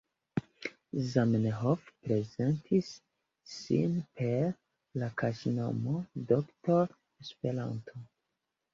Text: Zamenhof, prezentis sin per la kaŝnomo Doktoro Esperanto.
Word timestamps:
Zamenhof, 1.09 1.83
prezentis 2.05 2.89
sin 3.59 3.95
per 4.17 4.51
la 5.03 5.13
kaŝnomo 5.23 6.03
Doktoro 6.35 6.95
Esperanto. 7.27 8.07